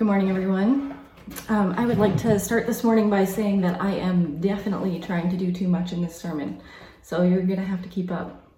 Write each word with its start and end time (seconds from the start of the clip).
Good 0.00 0.06
morning, 0.06 0.30
everyone. 0.30 0.98
Um, 1.50 1.74
I 1.76 1.84
would 1.84 1.98
like 1.98 2.16
to 2.22 2.38
start 2.38 2.66
this 2.66 2.82
morning 2.82 3.10
by 3.10 3.26
saying 3.26 3.60
that 3.60 3.82
I 3.82 3.90
am 3.96 4.40
definitely 4.40 4.98
trying 4.98 5.28
to 5.28 5.36
do 5.36 5.52
too 5.52 5.68
much 5.68 5.92
in 5.92 6.00
this 6.00 6.18
sermon, 6.18 6.62
so 7.02 7.22
you're 7.22 7.42
going 7.42 7.58
to 7.58 7.66
have 7.66 7.82
to 7.82 7.88
keep 7.90 8.10
up. 8.10 8.50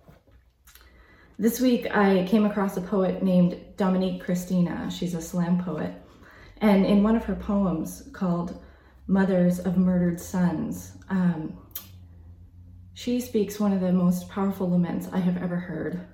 This 1.41 1.61
week, 1.61 1.93
I 1.97 2.25
came 2.29 2.47
across 2.47 2.77
a 2.77 2.81
poet 2.81 3.25
named 3.25 3.59
Dominique 3.77 4.23
Christina. 4.23 4.89
She's 4.89 5.15
a 5.15 5.21
slam 5.21 5.65
poet. 5.65 5.93
And 6.59 6.87
in 6.87 7.03
one 7.03 7.17
of 7.17 7.25
her 7.25 7.35
poems 7.35 8.09
called 8.13 8.63
Mothers 9.09 9.59
of 9.59 9.77
Murdered 9.77 10.21
Sons, 10.21 10.93
um, 11.11 11.59
she 12.95 13.21
speaks 13.21 13.59
one 13.59 13.73
of 13.73 13.81
the 13.81 13.91
most 13.91 14.29
powerful 14.29 14.71
laments 14.71 15.09
I 15.13 15.19
have 15.19 15.43
ever 15.43 15.57
heard. 15.57 16.07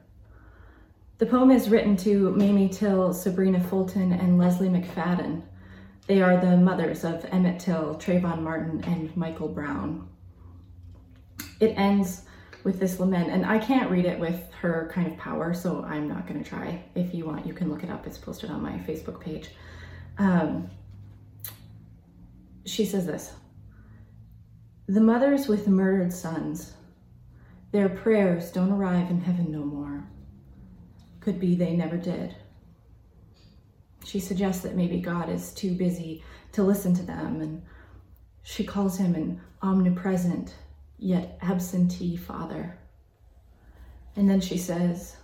The 1.19 1.27
poem 1.27 1.51
is 1.51 1.69
written 1.69 1.97
to 1.99 2.31
Mamie 2.31 2.69
Till, 2.69 3.13
Sabrina 3.13 3.59
Fulton, 3.59 4.13
and 4.13 4.39
Lesley 4.39 4.69
McSpadden. 4.69 5.43
They 6.07 6.23
are 6.23 6.41
the 6.41 6.57
mothers 6.57 7.03
of 7.03 7.25
Emmett 7.33 7.59
Till, 7.59 7.97
Trayvon 7.97 8.41
Martin, 8.41 8.85
and 8.85 9.15
Michael 9.17 9.49
Brown. 9.49 10.09
It 11.59 11.77
ends 11.77 12.23
with 12.63 12.79
this 12.79 13.01
lament, 13.01 13.31
and 13.31 13.45
I 13.45 13.59
can't 13.59 13.91
read 13.91 14.05
it 14.05 14.21
with 14.21 14.53
her 14.61 14.89
kind 14.95 15.09
of 15.09 15.19
power, 15.19 15.53
so 15.55 15.83
I'm 15.83 16.07
not 16.07 16.29
going 16.29 16.41
to 16.41 16.49
try. 16.49 16.85
If 16.95 17.13
you 17.13 17.27
want, 17.27 17.45
you 17.45 17.53
can 17.53 17.69
look 17.69 17.83
it 17.83 17.91
up. 17.91 18.07
It's 18.07 18.17
posted 18.17 18.51
on 18.51 18.63
my 18.63 18.79
Facebook 18.79 19.21
page. 19.21 19.51
Um, 20.19 20.71
she 22.65 22.85
says 22.85 23.07
this 23.07 23.33
The 24.87 25.01
mothers 25.01 25.49
with 25.49 25.67
murdered 25.67 26.13
sons, 26.13 26.75
their 27.73 27.89
prayers 27.89 28.53
don't 28.53 28.71
arrive 28.71 29.11
in 29.11 29.21
heaven 29.21 29.51
no 29.51 29.65
more 29.65 30.07
could 31.21 31.39
be 31.41 31.55
they 31.55 31.75
never 31.75 31.97
did. 31.97 32.35
She 34.05 34.21
suggests 34.21 34.63
that 34.63 34.77
maybe 34.77 35.01
God 35.01 35.29
is 35.29 35.53
too 35.53 35.73
busy 35.73 36.25
to 36.53 36.63
listen 36.63 36.95
to 36.95 37.03
them, 37.03 37.41
and 37.41 37.63
she 38.43 38.65
calls 38.65 38.97
him 38.97 39.15
an 39.15 39.41
omnipresent 39.61 40.55
yet 40.99 41.39
absentee 41.43 42.17
father. 42.17 42.79
And 44.17 44.29
then 44.29 44.41
she 44.41 44.59
says, 44.59 45.17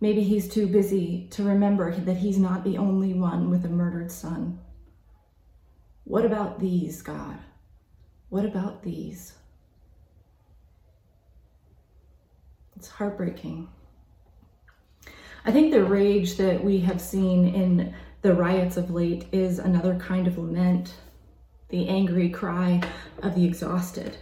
maybe 0.00 0.22
he's 0.22 0.48
too 0.48 0.66
busy 0.66 1.28
to 1.30 1.42
remember 1.42 1.94
that 1.94 2.16
he's 2.16 2.38
not 2.38 2.64
the 2.64 2.76
only 2.78 3.14
one 3.14 3.50
with 3.50 3.64
a 3.64 3.68
murdered 3.68 4.12
son. 4.12 4.60
What 6.04 6.24
about 6.26 6.60
these, 6.60 7.00
God? 7.00 7.38
What 8.28 8.44
about 8.44 8.82
these? 8.82 9.34
It's 12.76 12.88
heartbreaking. 12.88 13.68
I 15.46 15.52
think 15.52 15.72
the 15.72 15.84
rage 15.84 16.36
that 16.38 16.64
we 16.64 16.80
have 16.80 17.00
seen 17.00 17.54
in 17.54 17.94
the 18.22 18.32
riots 18.32 18.78
of 18.78 18.90
late 18.90 19.26
is 19.30 19.58
another 19.58 19.94
kind 19.96 20.26
of 20.26 20.38
lament, 20.38 20.94
the 21.68 21.86
angry 21.88 22.30
cry 22.30 22.80
of 23.22 23.34
the 23.34 23.44
exhausted. 23.44 24.16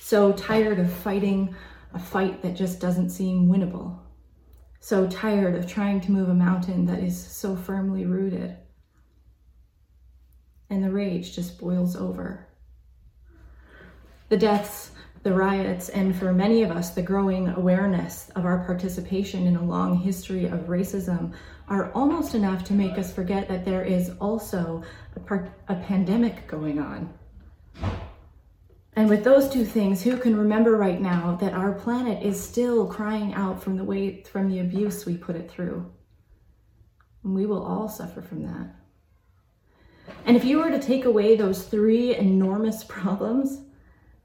So 0.00 0.32
tired 0.32 0.80
of 0.80 0.92
fighting 0.92 1.54
a 1.92 2.00
fight 2.00 2.42
that 2.42 2.56
just 2.56 2.80
doesn't 2.80 3.10
seem 3.10 3.48
winnable. 3.48 4.00
So 4.80 5.06
tired 5.06 5.54
of 5.54 5.68
trying 5.68 6.00
to 6.02 6.12
move 6.12 6.28
a 6.28 6.34
mountain 6.34 6.84
that 6.86 6.98
is 6.98 7.16
so 7.16 7.54
firmly 7.54 8.04
rooted. 8.04 8.56
And 10.68 10.82
the 10.82 10.90
rage 10.90 11.34
just 11.34 11.60
boils 11.60 11.94
over. 11.94 12.48
The 14.30 14.36
deaths 14.36 14.90
the 15.24 15.32
riots, 15.32 15.88
and 15.88 16.14
for 16.14 16.34
many 16.34 16.62
of 16.62 16.70
us, 16.70 16.90
the 16.90 17.02
growing 17.02 17.48
awareness 17.48 18.28
of 18.36 18.44
our 18.44 18.62
participation 18.66 19.46
in 19.46 19.56
a 19.56 19.64
long 19.64 19.96
history 19.96 20.44
of 20.44 20.68
racism 20.68 21.32
are 21.66 21.90
almost 21.92 22.34
enough 22.34 22.62
to 22.64 22.74
make 22.74 22.98
us 22.98 23.10
forget 23.10 23.48
that 23.48 23.64
there 23.64 23.82
is 23.82 24.12
also 24.20 24.82
a, 25.16 25.20
par- 25.20 25.48
a 25.68 25.76
pandemic 25.76 26.46
going 26.46 26.78
on. 26.78 27.12
And 28.96 29.08
with 29.08 29.24
those 29.24 29.48
two 29.48 29.64
things, 29.64 30.02
who 30.02 30.18
can 30.18 30.36
remember 30.36 30.76
right 30.76 31.00
now 31.00 31.36
that 31.40 31.54
our 31.54 31.72
planet 31.72 32.22
is 32.22 32.40
still 32.40 32.86
crying 32.86 33.32
out 33.32 33.62
from 33.62 33.78
the 33.78 33.82
way 33.82 34.22
from 34.24 34.50
the 34.50 34.60
abuse 34.60 35.06
we 35.06 35.16
put 35.16 35.36
it 35.36 35.50
through? 35.50 35.90
And 37.24 37.34
we 37.34 37.46
will 37.46 37.64
all 37.64 37.88
suffer 37.88 38.20
from 38.20 38.42
that. 38.42 38.76
And 40.26 40.36
if 40.36 40.44
you 40.44 40.58
were 40.58 40.70
to 40.70 40.78
take 40.78 41.06
away 41.06 41.34
those 41.34 41.64
three 41.64 42.14
enormous 42.14 42.84
problems, 42.84 43.62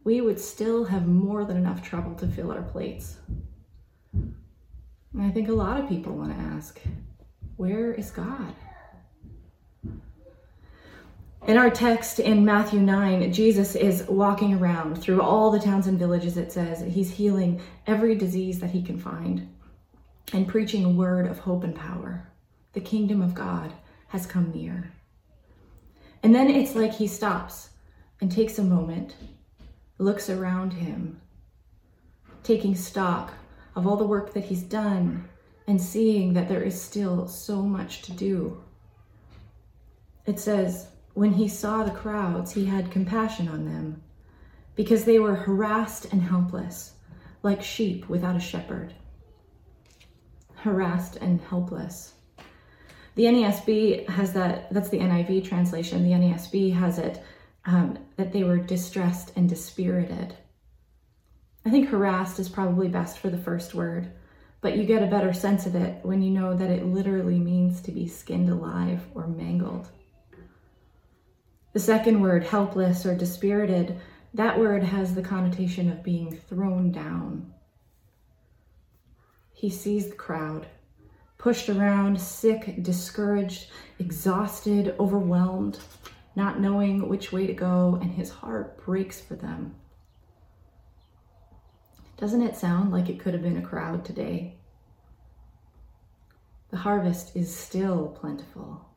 we 0.03 0.21
would 0.21 0.39
still 0.39 0.85
have 0.85 1.07
more 1.07 1.45
than 1.45 1.57
enough 1.57 1.81
trouble 1.81 2.15
to 2.15 2.27
fill 2.27 2.51
our 2.51 2.61
plates. 2.61 3.17
And 4.13 5.21
I 5.21 5.29
think 5.29 5.49
a 5.49 5.53
lot 5.53 5.79
of 5.79 5.89
people 5.89 6.13
want 6.13 6.35
to 6.35 6.43
ask, 6.55 6.79
where 7.57 7.93
is 7.93 8.11
God? 8.11 8.53
In 11.47 11.57
our 11.57 11.69
text 11.69 12.19
in 12.19 12.45
Matthew 12.45 12.79
9, 12.79 13.33
Jesus 13.33 13.75
is 13.75 14.03
walking 14.07 14.53
around 14.53 15.01
through 15.01 15.21
all 15.21 15.49
the 15.51 15.59
towns 15.59 15.87
and 15.87 15.97
villages, 15.97 16.37
it 16.37 16.51
says. 16.51 16.81
He's 16.81 17.11
healing 17.11 17.61
every 17.87 18.16
disease 18.16 18.59
that 18.59 18.69
he 18.69 18.81
can 18.81 18.99
find 18.99 19.47
and 20.31 20.47
preaching 20.47 20.85
a 20.85 20.89
word 20.89 21.25
of 21.27 21.39
hope 21.39 21.63
and 21.63 21.73
power. 21.73 22.29
The 22.73 22.81
kingdom 22.81 23.21
of 23.21 23.33
God 23.33 23.73
has 24.09 24.25
come 24.25 24.51
near. 24.51 24.91
And 26.21 26.35
then 26.35 26.49
it's 26.49 26.75
like 26.75 26.93
he 26.93 27.07
stops 27.07 27.69
and 28.21 28.31
takes 28.31 28.59
a 28.59 28.63
moment 28.63 29.16
looks 29.99 30.29
around 30.29 30.73
him, 30.73 31.21
taking 32.41 32.73
stock 32.73 33.33
of 33.75 33.85
all 33.85 33.97
the 33.97 34.07
work 34.07 34.33
that 34.33 34.45
he's 34.45 34.63
done 34.63 35.29
and 35.67 35.79
seeing 35.79 36.33
that 36.33 36.47
there 36.49 36.63
is 36.63 36.81
still 36.81 37.27
so 37.27 37.61
much 37.61 38.01
to 38.01 38.11
do. 38.13 38.63
It 40.25 40.39
says, 40.39 40.87
when 41.13 41.33
he 41.33 41.47
saw 41.47 41.83
the 41.83 41.91
crowds, 41.91 42.51
he 42.53 42.65
had 42.65 42.89
compassion 42.89 43.47
on 43.47 43.65
them 43.65 44.01
because 44.75 45.03
they 45.03 45.19
were 45.19 45.35
harassed 45.35 46.05
and 46.11 46.21
helpless, 46.21 46.93
like 47.43 47.61
sheep 47.61 48.07
without 48.09 48.35
a 48.35 48.39
shepherd. 48.39 48.93
Harassed 50.55 51.17
and 51.17 51.41
helpless. 51.41 52.13
The 53.16 53.25
NASB 53.25 54.07
has 54.07 54.31
that, 54.33 54.73
that's 54.73 54.89
the 54.89 54.99
NIV 54.99 55.43
translation. 55.43 56.03
The 56.03 56.16
NASB 56.16 56.73
has 56.73 56.97
it 56.99 57.21
um, 57.66 57.97
that 58.16 58.34
they 58.34 58.44
were 58.44 58.58
distressed 58.58 59.31
and 59.36 59.47
dispirited. 59.47 60.36
I 61.66 61.70
think 61.70 61.90
harassed 61.90 62.40
is 62.40 62.50
probably 62.50 62.88
best 62.88 63.20
for 63.20 63.30
the 63.30 63.38
first 63.38 63.75
word, 63.75 64.12
but 64.62 64.78
you 64.78 64.86
get 64.86 65.03
a 65.03 65.08
better 65.08 65.34
sense 65.34 65.66
of 65.66 65.75
it 65.75 66.03
when 66.03 66.22
you 66.22 66.31
know 66.31 66.56
that 66.56 66.70
it 66.70 66.86
literally 66.86 67.40
means 67.40 67.81
to 67.81 67.92
be 67.92 68.08
skinned 68.08 68.50
alive 68.50 69.02
or 69.14 69.28
mangled. 69.28 69.90
The 71.74 71.80
second 71.80 72.22
word, 72.22 72.44
helpless 72.44 73.06
or 73.06 73.16
dispirited, 73.16 74.00
that 74.34 74.58
word 74.58 74.84
has 74.84 75.14
the 75.14 75.22
connotation 75.22 75.91
of 75.91 76.03
being 76.03 76.36
thrown 76.36 76.91
down. 76.91 77.53
He 79.53 79.70
sees 79.70 80.09
the 80.09 80.16
crowd, 80.16 80.68
pushed 81.38 81.70
around, 81.70 82.20
sick, 82.20 82.81
discouraged, 82.81 83.70
exhausted, 84.00 84.96
overwhelmed 85.00 85.80
not 86.39 86.59
knowing 86.59 87.07
which 87.07 87.31
way 87.31 87.45
to 87.45 87.53
go, 87.53 88.00
and 88.01 88.11
his 88.11 88.31
heart 88.31 88.83
breaks 88.83 89.22
for 89.22 89.35
them. 89.35 89.75
Doesn't 92.17 92.41
it 92.41 92.55
sound 92.55 92.91
like 92.91 93.09
it 93.09 93.19
could 93.19 93.33
have 93.33 93.44
been 93.44 93.57
a 93.57 93.61
crowd 93.61 94.03
today? 94.03 94.55
The 96.72 96.78
harvest 96.78 97.35
is 97.35 97.55
still 97.55 98.07
plentiful. 98.19 98.89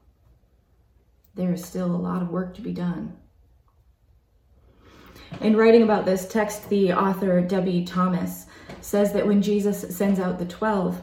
There 1.35 1.53
is 1.53 1.65
still 1.65 1.95
a 1.95 2.05
lot 2.09 2.23
of 2.23 2.31
work 2.31 2.55
to 2.55 2.63
be 2.63 2.73
done. 2.73 3.17
In 5.41 5.57
writing 5.57 5.83
about 5.83 6.05
this 6.05 6.29
text, 6.29 6.69
the 6.69 6.93
author 6.93 7.41
Debie 7.41 7.87
Thomas 7.87 8.47
says 8.81 9.13
that 9.13 9.27
when 9.27 9.43
Jesus 9.43 9.97
sends 9.97 10.21
out 10.21 10.39
the 10.39 10.45
12, 10.45 11.03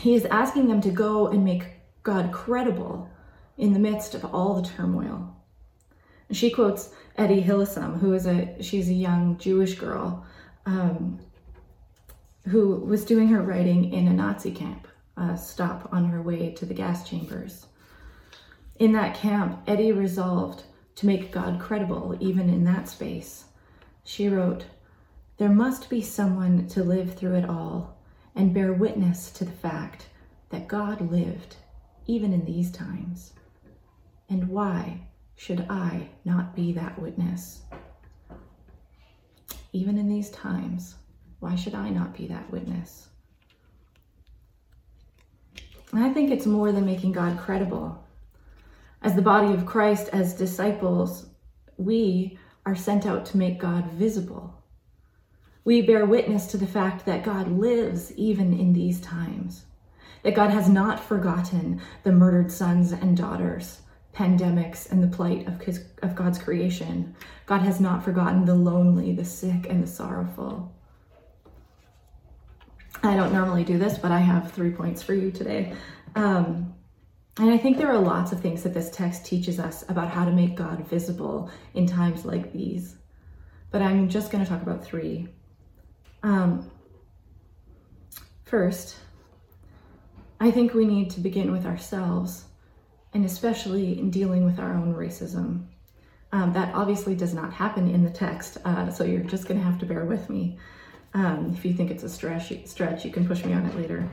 he 0.00 0.14
is 0.14 0.24
asking 0.26 0.68
them 0.68 0.80
to 0.80 0.90
go 0.90 1.28
and 1.28 1.44
make 1.44 1.64
God 2.02 2.32
credible 2.32 3.08
in 3.56 3.72
the 3.72 3.78
midst 3.78 4.14
of 4.14 4.24
all 4.24 4.60
the 4.60 4.68
turmoil. 4.68 5.35
She 6.30 6.50
quotes 6.50 6.90
Etty 7.16 7.42
Hillesum, 7.42 7.98
who 8.00 8.12
is 8.14 8.26
a 8.26 8.60
she's 8.62 8.88
a 8.88 8.94
young 8.94 9.38
Jewish 9.38 9.74
girl 9.78 10.26
um, 10.66 11.20
who 12.48 12.76
was 12.76 13.04
doing 13.04 13.28
her 13.28 13.42
writing 13.42 13.92
in 13.92 14.08
a 14.08 14.12
Nazi 14.12 14.50
camp, 14.50 14.88
a 15.16 15.36
stop 15.36 15.88
on 15.92 16.06
her 16.06 16.22
way 16.22 16.52
to 16.52 16.66
the 16.66 16.74
gas 16.74 17.08
chambers. 17.08 17.66
In 18.78 18.92
that 18.92 19.16
camp, 19.16 19.62
Eddie 19.66 19.92
resolved 19.92 20.64
to 20.96 21.06
make 21.06 21.32
God 21.32 21.60
credible 21.60 22.16
even 22.20 22.48
in 22.48 22.64
that 22.64 22.88
space. 22.88 23.44
She 24.04 24.28
wrote, 24.28 24.66
There 25.38 25.48
must 25.48 25.88
be 25.88 26.00
someone 26.00 26.66
to 26.68 26.84
live 26.84 27.14
through 27.14 27.34
it 27.36 27.48
all 27.48 27.96
and 28.34 28.52
bear 28.52 28.72
witness 28.72 29.30
to 29.32 29.44
the 29.44 29.50
fact 29.50 30.06
that 30.50 30.68
God 30.68 31.10
lived 31.10 31.56
even 32.06 32.32
in 32.32 32.44
these 32.44 32.70
times. 32.70 33.32
And 34.28 34.48
why 34.48 35.00
should 35.36 35.66
I 35.68 36.08
not 36.24 36.56
be 36.56 36.72
that 36.72 36.98
witness? 36.98 37.62
Even 39.72 39.98
in 39.98 40.08
these 40.08 40.30
times, 40.30 40.96
why 41.40 41.54
should 41.54 41.74
I 41.74 41.90
not 41.90 42.16
be 42.16 42.26
that 42.26 42.50
witness? 42.50 43.08
And 45.92 46.02
I 46.02 46.12
think 46.12 46.30
it's 46.30 46.46
more 46.46 46.72
than 46.72 46.86
making 46.86 47.12
God 47.12 47.38
credible. 47.38 48.02
As 49.02 49.14
the 49.14 49.22
body 49.22 49.52
of 49.52 49.66
Christ, 49.66 50.08
as 50.12 50.34
disciples, 50.34 51.26
we 51.76 52.38
are 52.64 52.74
sent 52.74 53.06
out 53.06 53.26
to 53.26 53.36
make 53.36 53.60
God 53.60 53.86
visible. 53.92 54.62
We 55.64 55.82
bear 55.82 56.06
witness 56.06 56.46
to 56.48 56.56
the 56.56 56.66
fact 56.66 57.04
that 57.06 57.24
God 57.24 57.48
lives 57.48 58.12
even 58.14 58.58
in 58.58 58.72
these 58.72 59.00
times, 59.00 59.64
that 60.22 60.34
God 60.34 60.50
has 60.50 60.68
not 60.68 60.98
forgotten 60.98 61.80
the 62.02 62.12
murdered 62.12 62.50
sons 62.50 62.92
and 62.92 63.16
daughters, 63.16 63.82
pandemics, 64.16 64.90
and 64.90 65.02
the 65.02 65.14
plight 65.14 65.46
of, 65.46 65.60
his, 65.60 65.84
of 66.02 66.14
God's 66.14 66.38
creation. 66.38 67.14
God 67.44 67.60
has 67.60 67.80
not 67.80 68.02
forgotten 68.02 68.44
the 68.44 68.54
lonely, 68.54 69.12
the 69.12 69.24
sick, 69.24 69.66
and 69.68 69.82
the 69.82 69.86
sorrowful. 69.86 70.74
I 73.02 73.14
don't 73.14 73.32
normally 73.32 73.62
do 73.62 73.78
this, 73.78 73.98
but 73.98 74.10
I 74.10 74.18
have 74.18 74.52
three 74.52 74.70
points 74.70 75.02
for 75.02 75.14
you 75.14 75.30
today. 75.30 75.74
Um, 76.14 76.74
and 77.38 77.50
I 77.50 77.58
think 77.58 77.76
there 77.76 77.90
are 77.92 77.98
lots 77.98 78.32
of 78.32 78.40
things 78.40 78.62
that 78.62 78.72
this 78.72 78.90
text 78.90 79.26
teaches 79.26 79.60
us 79.60 79.84
about 79.90 80.08
how 80.08 80.24
to 80.24 80.32
make 80.32 80.56
God 80.56 80.88
visible 80.88 81.50
in 81.74 81.86
times 81.86 82.24
like 82.24 82.52
these. 82.52 82.96
But 83.70 83.82
I'm 83.82 84.08
just 84.08 84.32
going 84.32 84.42
to 84.42 84.48
talk 84.48 84.62
about 84.62 84.82
three. 84.82 85.28
Um, 86.22 86.70
first, 88.44 88.96
I 90.40 90.50
think 90.50 90.72
we 90.72 90.86
need 90.86 91.10
to 91.10 91.20
begin 91.20 91.52
with 91.52 91.66
ourselves, 91.66 92.45
and 93.16 93.24
especially 93.24 93.98
in 93.98 94.10
dealing 94.10 94.44
with 94.44 94.58
our 94.58 94.74
own 94.74 94.94
racism. 94.94 95.64
Um, 96.32 96.52
that 96.52 96.74
obviously 96.74 97.14
does 97.14 97.32
not 97.32 97.50
happen 97.50 97.88
in 97.88 98.04
the 98.04 98.10
text, 98.10 98.58
uh, 98.66 98.90
so 98.90 99.04
you're 99.04 99.22
just 99.22 99.48
going 99.48 99.58
to 99.58 99.64
have 99.64 99.78
to 99.78 99.86
bear 99.86 100.04
with 100.04 100.28
me. 100.28 100.58
Um, 101.14 101.54
if 101.56 101.64
you 101.64 101.72
think 101.72 101.90
it's 101.90 102.02
a 102.02 102.10
stretch, 102.10 102.52
stretch, 102.66 103.06
you 103.06 103.10
can 103.10 103.26
push 103.26 103.42
me 103.42 103.54
on 103.54 103.64
it 103.64 103.74
later. 103.74 104.06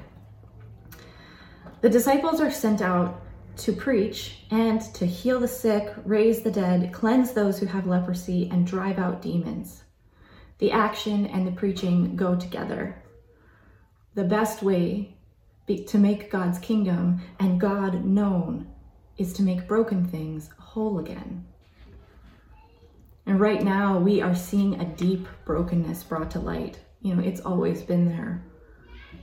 The 1.81 1.89
disciples 1.89 2.39
are 2.39 2.49
sent 2.49 2.81
out 2.81 3.21
to 3.57 3.73
preach 3.73 4.37
and 4.51 4.79
to 4.93 5.05
heal 5.05 5.41
the 5.41 5.49
sick, 5.49 5.93
raise 6.05 6.41
the 6.41 6.51
dead, 6.51 6.93
cleanse 6.93 7.33
those 7.33 7.59
who 7.59 7.65
have 7.65 7.85
leprosy, 7.85 8.49
and 8.53 8.65
drive 8.65 8.99
out 8.99 9.21
demons. 9.21 9.83
The 10.59 10.71
action 10.71 11.25
and 11.25 11.45
the 11.45 11.51
preaching 11.51 12.15
go 12.15 12.37
together. 12.37 13.03
The 14.15 14.23
best 14.23 14.63
way 14.63 15.17
to 15.67 15.97
make 15.97 16.31
God's 16.31 16.59
kingdom 16.59 17.19
and 17.37 17.59
God 17.59 18.05
known 18.05 18.72
is 19.17 19.33
to 19.33 19.43
make 19.43 19.67
broken 19.67 20.05
things 20.05 20.49
whole 20.57 20.99
again. 20.99 21.45
And 23.25 23.39
right 23.39 23.63
now, 23.63 23.99
we 23.99 24.21
are 24.21 24.35
seeing 24.35 24.79
a 24.79 24.85
deep 24.85 25.27
brokenness 25.45 26.03
brought 26.03 26.31
to 26.31 26.39
light. 26.39 26.79
You 27.01 27.15
know, 27.15 27.23
it's 27.23 27.41
always 27.41 27.81
been 27.81 28.07
there, 28.07 28.43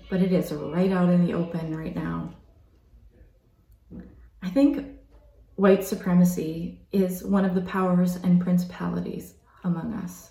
but 0.09 0.23
it 0.23 0.33
is 0.33 0.53
right 0.53 0.91
out 0.91 1.11
in 1.11 1.27
the 1.27 1.35
open 1.35 1.77
right 1.77 1.95
now. 1.95 2.35
I 4.43 4.49
think 4.49 4.87
white 5.57 5.85
supremacy 5.85 6.81
is 6.93 7.23
one 7.23 7.45
of 7.45 7.55
the 7.55 7.61
powers 7.63 8.17
and 8.17 8.41
principalities 8.41 9.35
among 9.65 9.93
us. 9.95 10.31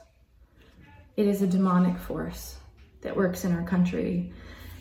It 1.16 1.28
is 1.28 1.42
a 1.42 1.48
demonic 1.48 2.00
force 2.00 2.58
that 3.02 3.16
works 3.16 3.46
in 3.46 3.52
our 3.52 3.64
country. 3.64 4.34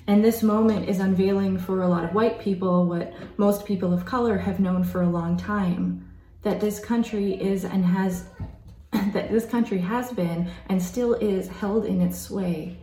And 0.08 0.24
this 0.24 0.42
moment 0.42 0.88
is 0.88 1.00
unveiling 1.00 1.58
for 1.58 1.82
a 1.82 1.86
lot 1.86 2.02
of 2.02 2.14
white 2.14 2.40
people 2.40 2.86
what 2.86 3.12
most 3.36 3.66
people 3.66 3.92
of 3.92 4.06
color 4.06 4.38
have 4.38 4.58
known 4.58 4.82
for 4.82 5.02
a 5.02 5.08
long 5.08 5.36
time 5.36 6.08
that 6.42 6.60
this 6.60 6.80
country 6.80 7.34
is 7.34 7.64
and 7.64 7.84
has, 7.84 8.24
that 8.92 9.30
this 9.30 9.44
country 9.44 9.76
has 9.76 10.10
been 10.12 10.50
and 10.70 10.82
still 10.82 11.12
is 11.12 11.48
held 11.48 11.84
in 11.84 12.00
its 12.00 12.18
sway. 12.18 12.78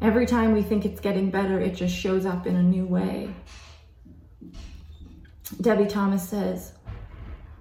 Every 0.00 0.24
time 0.24 0.52
we 0.52 0.62
think 0.62 0.86
it's 0.86 1.00
getting 1.00 1.30
better, 1.30 1.60
it 1.60 1.74
just 1.74 1.94
shows 1.94 2.24
up 2.24 2.46
in 2.46 2.56
a 2.56 2.62
new 2.62 2.86
way. 2.86 3.28
Debie 5.60 5.90
Thomas 5.90 6.26
says, 6.26 6.72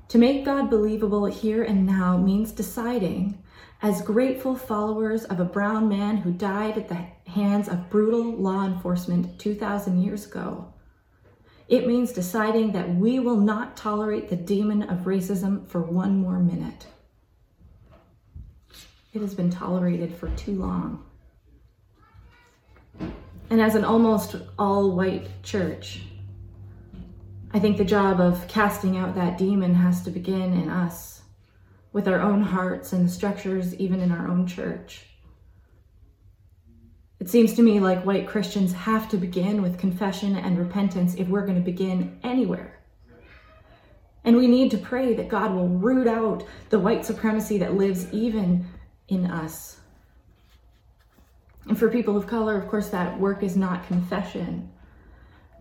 to 0.08 0.18
make 0.18 0.46
God 0.46 0.70
believable 0.70 1.26
here 1.26 1.64
and 1.64 1.86
now 1.86 2.16
means 2.16 2.54
deciding, 2.54 3.44
as 3.82 4.02
grateful 4.02 4.56
followers 4.56 5.26
of 5.26 5.42
a 5.42 5.46
brown 5.46 5.90
man 5.90 6.18
who 6.18 6.32
died 6.32 6.78
at 6.78 6.88
the 6.88 7.06
hands 7.36 7.68
of 7.68 7.90
brutal 7.90 8.32
law 8.32 8.66
enforcement 8.66 9.38
2,000 9.40 10.02
years 10.02 10.26
ago, 10.26 10.74
it 11.68 11.86
means 11.86 12.14
deciding 12.14 12.72
that 12.72 12.96
we 12.96 13.20
will 13.20 13.36
not 13.36 13.76
tolerate 13.76 14.30
the 14.30 14.38
demon 14.38 14.84
of 14.84 15.00
racism 15.00 15.68
for 15.68 15.82
one 15.82 16.18
more 16.18 16.40
minute. 16.40 16.88
It 19.14 19.20
has 19.20 19.34
been 19.34 19.50
tolerated 19.50 20.16
for 20.16 20.30
too 20.30 20.54
long. 20.54 21.06
And 23.50 23.62
as 23.62 23.76
an 23.76 23.84
almost 23.84 24.38
all 24.58 24.96
white 24.96 25.28
church, 25.44 26.04
I 27.52 27.60
think 27.60 27.78
the 27.78 27.86
job 27.86 28.22
of 28.22 28.48
casting 28.48 28.98
out 28.98 29.16
that 29.16 29.38
demon 29.38 29.76
has 29.76 30.02
to 30.04 30.10
begin 30.10 30.54
in 30.54 30.70
us, 30.70 31.22
with 31.92 32.08
our 32.08 32.22
own 32.22 32.42
hearts 32.42 32.94
and 32.94 33.08
the 33.08 33.12
structures, 33.12 33.76
even 33.76 34.00
in 34.00 34.12
our 34.12 34.28
own 34.30 34.48
church. 34.48 35.06
It 37.26 37.32
seems 37.32 37.56
to 37.56 37.64
me 37.64 37.80
like 37.80 38.06
white 38.06 38.28
Christians 38.28 38.72
have 38.74 39.10
to 39.10 39.18
begin 39.18 39.64
with 39.64 39.80
confession 39.80 40.36
and 40.36 40.60
repentance 40.60 41.16
if 41.16 41.28
we're 41.28 41.48
going 41.48 41.58
to 41.58 41.72
begin 41.72 42.20
anywhere. 42.22 42.80
And 44.24 44.38
we 44.38 44.46
need 44.46 44.70
to 44.70 44.78
pray 44.78 45.16
that 45.16 45.28
God 45.28 45.52
will 45.52 45.68
root 45.68 46.06
out 46.06 46.46
the 46.70 46.78
white 46.78 47.04
supremacy 47.04 47.58
that 47.58 47.74
lives 47.74 48.06
even 48.14 48.68
in 49.08 49.26
us. 49.26 49.80
And 51.68 51.76
for 51.76 51.90
people 51.90 52.16
of 52.16 52.28
color, 52.28 52.62
of 52.62 52.70
course, 52.70 52.90
that 52.90 53.20
work 53.20 53.42
is 53.42 53.58
not 53.58 53.88
confession 53.88 54.72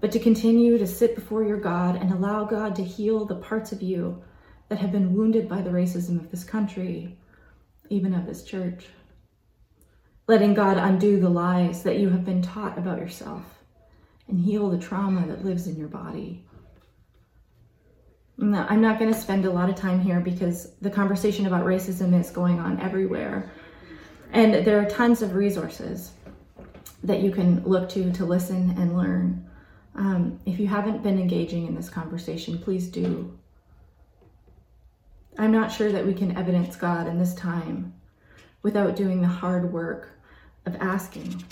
but 0.03 0.13
to 0.13 0.19
continue 0.19 0.77
to 0.77 0.87
sit 0.87 1.15
before 1.15 1.45
your 1.45 1.59
God 1.59 1.97
and 1.97 2.13
allow 2.13 2.45
God 2.45 2.77
to 2.77 2.85
heal 2.85 3.25
the 3.25 3.37
parts 3.37 3.73
of 3.73 3.81
you 3.81 4.23
that 4.69 4.79
have 4.79 4.93
been 4.93 5.15
wounded 5.15 5.49
by 5.49 5.63
the 5.63 5.71
racism 5.71 6.21
of 6.21 6.31
this 6.31 6.45
country, 6.45 7.17
even 7.89 8.13
of 8.13 8.27
this 8.27 8.45
church. 8.45 8.85
Letting 10.26 10.55
God 10.55 10.79
undo 10.79 11.21
the 11.21 11.29
lies 11.29 11.82
that 11.82 11.99
you 11.99 12.09
have 12.09 12.25
been 12.25 12.41
taught 12.41 12.79
about 12.79 12.99
yourself 12.99 13.43
and 14.26 14.41
heal 14.41 14.71
the 14.71 14.79
trauma 14.79 15.26
that 15.26 15.44
lives 15.44 15.67
in 15.67 15.76
your 15.76 15.88
body. 15.88 16.44
I'm 18.41 18.81
not 18.81 18.99
going 18.99 19.12
to 19.12 19.21
spend 19.21 19.44
a 19.44 19.53
lot 19.53 19.69
of 19.69 19.76
time 19.76 20.00
here 20.00 20.21
because 20.21 20.75
the 20.81 20.91
conversation 20.91 21.47
about 21.47 21.67
racism 21.67 22.19
is 22.19 22.31
going 22.31 22.59
on 22.59 22.81
everywhere. 22.81 23.53
And 24.32 24.67
there 24.67 24.81
are 24.81 24.88
tons 24.88 25.23
of 25.23 25.35
resources 25.35 26.12
that 27.05 27.20
you 27.20 27.31
can 27.31 27.62
look 27.65 27.88
to 27.91 28.11
to 28.12 28.25
listen 28.25 28.75
and 28.79 28.97
learn. 28.97 29.49
Um, 29.94 30.41
if 30.47 30.59
you 30.59 30.67
haven't 30.67 31.03
been 31.03 31.20
engaging 31.20 31.67
in 31.67 31.75
this 31.75 31.91
conversation, 31.91 32.59
please 32.59 32.88
do. 32.88 33.38
I'm 35.39 35.53
not 35.53 35.70
sure 35.70 35.93
that 35.93 36.06
we 36.06 36.15
can 36.15 36.37
evidence 36.37 36.77
God 36.77 37.06
in 37.06 37.19
this 37.19 37.34
time 37.34 37.93
without 38.65 38.97
doing 38.97 39.21
the 39.21 39.29
hard 39.29 39.73
work 39.73 40.09
of 40.67 40.75
asking 40.81 41.44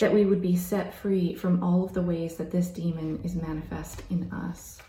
that 0.00 0.12
we 0.12 0.24
would 0.24 0.42
be 0.42 0.56
set 0.56 0.92
free 0.92 1.34
from 1.34 1.62
all 1.62 1.84
of 1.84 1.92
the 1.92 2.02
ways 2.02 2.36
that 2.36 2.50
this 2.50 2.68
demon 2.68 3.20
is 3.22 3.36
manifest 3.36 4.02
in 4.10 4.28
us. 4.32 4.80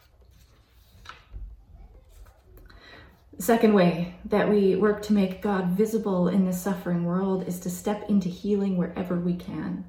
The 3.33 3.43
second 3.43 3.73
way 3.73 4.15
that 4.25 4.49
we 4.49 4.77
work 4.77 5.01
to 5.03 5.13
make 5.13 5.41
God 5.41 5.67
visible 5.67 6.29
in 6.29 6.45
this 6.45 6.61
suffering 6.61 7.03
world 7.03 7.45
is 7.47 7.59
to 7.59 7.69
step 7.69 8.09
into 8.09 8.29
healing 8.29 8.77
wherever 8.77 9.19
we 9.19 9.35
can. 9.35 9.83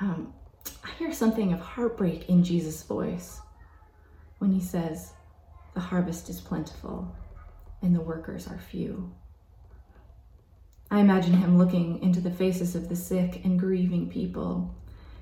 Um, 0.00 0.34
I 0.84 0.90
hear 0.98 1.12
something 1.12 1.54
of 1.54 1.60
heartbreak 1.60 2.28
in 2.28 2.44
Jesus' 2.44 2.82
voice 2.82 3.40
when 4.38 4.52
he 4.52 4.60
says, 4.60 5.14
The 5.72 5.80
harvest 5.80 6.28
is 6.28 6.42
plentiful 6.42 7.16
and 7.80 7.94
the 7.94 8.02
workers 8.02 8.46
are 8.46 8.58
few. 8.58 9.10
I 10.90 11.00
imagine 11.00 11.34
him 11.34 11.58
looking 11.58 12.02
into 12.02 12.20
the 12.20 12.30
faces 12.30 12.74
of 12.74 12.88
the 12.88 12.96
sick 12.96 13.44
and 13.44 13.58
grieving 13.58 14.08
people, 14.08 14.74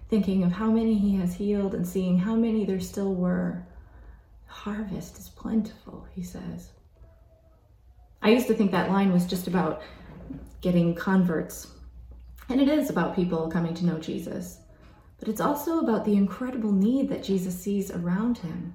thinking 0.09 0.45
of 0.45 0.53
how 0.53 0.71
many 0.71 0.97
he 0.97 1.17
has 1.17 1.35
healed 1.35 1.75
and 1.75 1.87
seeing 1.87 2.19
how 2.19 2.35
many 2.35 2.65
there 2.65 2.81
still 2.81 3.15
were. 3.15 3.67
Harvest 4.47 5.19
is 5.19 5.29
plentiful, 5.29 6.07
he 6.15 6.23
says. 6.23 6.71
I 8.23 8.31
used 8.31 8.47
to 8.47 8.55
think 8.55 8.71
that 8.71 8.91
line 8.91 9.13
was 9.13 9.27
just 9.27 9.47
about 9.47 9.83
getting 10.61 10.95
converts, 10.95 11.69
and 12.49 12.61
it 12.61 12.69
is 12.69 12.91
about 12.91 13.17
people 13.17 13.49
coming 13.49 13.75
to 13.75 13.87
know 13.87 13.99
Jesus 13.99 14.61
but 15.19 15.29
it's 15.29 15.41
also 15.41 15.81
about 15.81 16.05
the 16.05 16.17
incredible 16.17 16.73
need 16.73 17.09
that 17.09 17.25
Jesus 17.25 17.59
sees 17.59 17.91
around 17.91 18.39
him. 18.39 18.75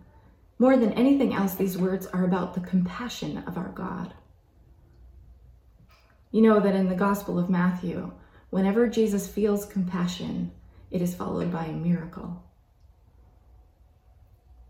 More 0.60 0.78
than 0.78 0.94
anything 0.94 1.34
else, 1.34 1.56
these 1.56 1.78
words 1.78 2.08
are 2.08 2.24
about 2.24 2.54
the 2.54 2.62
compassion 2.62 3.44
of 3.48 3.58
our 3.58 3.70
God. 3.70 4.14
You 6.32 6.42
know 6.42 6.60
that 6.60 6.76
in 6.76 6.88
the 6.88 6.96
Gospel 6.96 7.38
of 7.38 7.50
Matthew, 7.50 8.12
whenever 8.50 8.88
Jesus 8.88 9.28
feels 9.28 9.66
compassion, 9.66 10.52
it 10.90 11.02
is 11.02 11.16
followed 11.16 11.52
by 11.52 11.66
a 11.66 11.74
miracle. 11.74 12.44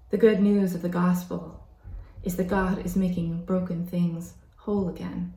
The 0.10 0.18
good 0.18 0.42
news 0.42 0.76
of 0.76 0.82
the 0.82 0.90
gospel 0.90 1.66
is 2.24 2.36
that 2.36 2.48
God 2.48 2.86
is 2.86 2.96
making 2.96 3.46
broken 3.46 3.86
things 3.88 4.34
whole 4.58 4.90
again 4.90 5.34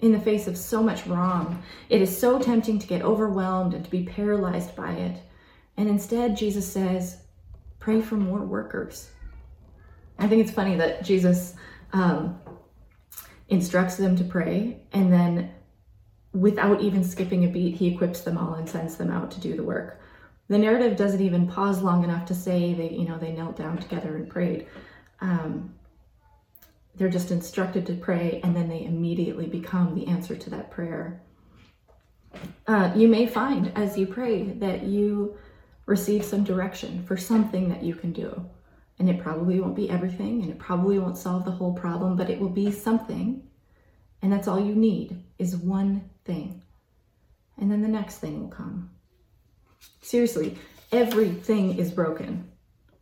in 0.00 0.12
the 0.12 0.20
face 0.20 0.46
of 0.46 0.56
so 0.56 0.82
much 0.82 1.06
wrong. 1.06 1.62
It 1.88 2.00
is 2.00 2.16
so 2.16 2.38
tempting 2.38 2.78
to 2.78 2.86
get 2.86 3.02
overwhelmed 3.02 3.74
and 3.74 3.84
to 3.84 3.90
be 3.90 4.04
paralyzed 4.04 4.74
by 4.74 4.92
it. 4.92 5.20
And 5.76 5.88
instead, 5.88 6.36
Jesus 6.36 6.70
says, 6.70 7.18
pray 7.78 8.00
for 8.00 8.16
more 8.16 8.40
workers. 8.40 9.10
I 10.18 10.26
think 10.26 10.42
it's 10.42 10.54
funny 10.54 10.76
that 10.76 11.04
Jesus 11.04 11.54
um, 11.92 12.39
instructs 13.50 13.96
them 13.96 14.16
to 14.16 14.24
pray 14.24 14.80
and 14.92 15.12
then 15.12 15.52
without 16.32 16.80
even 16.80 17.02
skipping 17.02 17.44
a 17.44 17.48
beat, 17.48 17.76
he 17.76 17.88
equips 17.88 18.20
them 18.20 18.38
all 18.38 18.54
and 18.54 18.68
sends 18.68 18.96
them 18.96 19.10
out 19.10 19.30
to 19.32 19.40
do 19.40 19.56
the 19.56 19.62
work. 19.62 20.00
The 20.48 20.58
narrative 20.58 20.96
doesn't 20.96 21.20
even 21.20 21.46
pause 21.46 21.82
long 21.82 22.04
enough 22.04 22.26
to 22.26 22.34
say 22.34 22.74
they, 22.74 22.90
you 22.90 23.06
know, 23.06 23.18
they 23.18 23.32
knelt 23.32 23.56
down 23.56 23.78
together 23.78 24.16
and 24.16 24.28
prayed. 24.28 24.66
Um, 25.20 25.74
they're 26.94 27.08
just 27.08 27.30
instructed 27.30 27.86
to 27.86 27.94
pray 27.94 28.40
and 28.42 28.54
then 28.54 28.68
they 28.68 28.84
immediately 28.84 29.46
become 29.46 29.94
the 29.94 30.06
answer 30.06 30.36
to 30.36 30.50
that 30.50 30.70
prayer. 30.70 31.20
Uh, 32.66 32.92
you 32.94 33.08
may 33.08 33.26
find 33.26 33.72
as 33.76 33.98
you 33.98 34.06
pray 34.06 34.44
that 34.44 34.84
you 34.84 35.36
receive 35.86 36.24
some 36.24 36.44
direction 36.44 37.04
for 37.04 37.16
something 37.16 37.68
that 37.68 37.82
you 37.82 37.94
can 37.94 38.12
do. 38.12 38.44
And 39.00 39.10
it 39.10 39.18
probably 39.18 39.58
won't 39.58 39.74
be 39.74 39.90
everything 39.90 40.42
and 40.42 40.50
it 40.50 40.58
probably 40.58 40.98
won't 40.98 41.18
solve 41.18 41.44
the 41.44 41.50
whole 41.50 41.72
problem, 41.72 42.16
but 42.16 42.30
it 42.30 42.38
will 42.38 42.50
be 42.50 42.70
something. 42.70 43.42
And 44.22 44.32
that's 44.32 44.46
all 44.46 44.60
you 44.60 44.74
need 44.74 45.24
is 45.38 45.56
one 45.56 46.10
thing. 46.24 46.62
And 47.58 47.72
then 47.72 47.82
the 47.82 47.88
next 47.88 48.18
thing 48.18 48.40
will 48.40 48.48
come. 48.48 48.90
Seriously, 50.02 50.56
everything 50.92 51.78
is 51.78 51.90
broken 51.90 52.46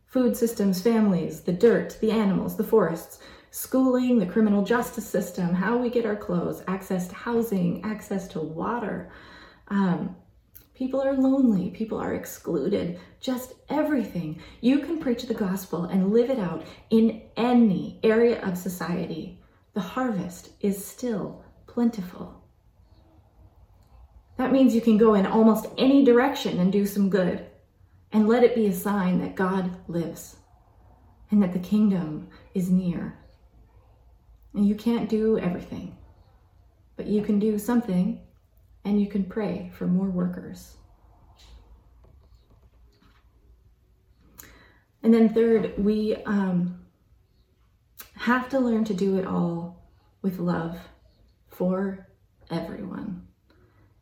food 0.05 0.35
systems, 0.35 0.81
families, 0.81 1.41
the 1.41 1.53
dirt, 1.53 1.95
the 2.01 2.09
animals, 2.09 2.57
the 2.57 2.63
forests, 2.63 3.19
schooling, 3.51 4.17
the 4.17 4.25
criminal 4.25 4.63
justice 4.63 5.07
system, 5.07 5.53
how 5.53 5.77
we 5.77 5.89
get 5.89 6.05
our 6.05 6.15
clothes, 6.15 6.63
access 6.67 7.07
to 7.07 7.13
housing, 7.13 7.83
access 7.83 8.27
to 8.27 8.39
water. 8.39 9.11
Um, 9.67 10.15
people 10.79 11.01
are 11.01 11.13
lonely, 11.13 11.69
people 11.71 11.97
are 11.97 12.13
excluded, 12.13 12.97
just 13.19 13.53
everything. 13.67 14.41
You 14.61 14.79
can 14.79 14.97
preach 14.97 15.23
the 15.23 15.33
gospel 15.33 15.83
and 15.83 16.13
live 16.13 16.29
it 16.29 16.39
out 16.39 16.65
in 16.89 17.21
any 17.35 17.99
area 18.01 18.41
of 18.41 18.57
society. 18.57 19.41
The 19.73 19.81
harvest 19.81 20.51
is 20.61 20.83
still 20.83 21.43
plentiful. 21.67 22.41
That 24.37 24.53
means 24.53 24.73
you 24.73 24.79
can 24.79 24.97
go 24.97 25.15
in 25.15 25.25
almost 25.25 25.67
any 25.77 26.05
direction 26.05 26.59
and 26.59 26.71
do 26.71 26.85
some 26.85 27.09
good. 27.09 27.45
And 28.13 28.29
let 28.29 28.43
it 28.43 28.55
be 28.55 28.65
a 28.67 28.73
sign 28.73 29.19
that 29.19 29.35
God 29.35 29.69
lives 29.89 30.37
and 31.29 31.43
that 31.43 31.51
the 31.51 31.59
kingdom 31.59 32.29
is 32.53 32.71
near. 32.71 33.19
And 34.53 34.65
you 34.65 34.75
can't 34.75 35.09
do 35.09 35.37
everything, 35.37 35.97
but 36.95 37.05
you 37.05 37.21
can 37.21 37.37
do 37.37 37.59
something 37.59 38.21
and 38.85 39.01
you 39.01 39.07
can 39.07 39.23
pray 39.25 39.71
for 39.75 39.87
more 39.87 40.09
workers. 40.09 40.77
And 45.01 45.13
then, 45.13 45.33
third, 45.33 45.73
we 45.77 46.17
um, 46.25 46.79
have 48.15 48.49
to 48.49 48.59
learn 48.59 48.83
to 48.85 48.93
do 48.93 49.17
it 49.17 49.25
all 49.25 49.89
with 50.21 50.39
love 50.39 50.77
for 51.47 52.07
everyone. 52.51 53.27